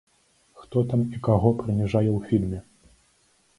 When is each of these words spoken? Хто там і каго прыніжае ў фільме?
Хто 0.61 0.83
там 0.93 1.03
і 1.17 1.19
каго 1.27 1.51
прыніжае 1.61 2.07
ў 2.07 2.19
фільме? 2.31 2.59